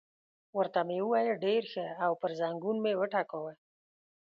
[0.57, 3.53] ورته مې وویل: ډېر ښه، او پر زنګون مې وټکاوه.